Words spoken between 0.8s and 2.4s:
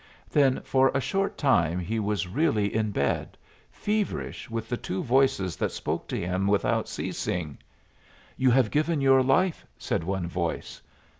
a short time he was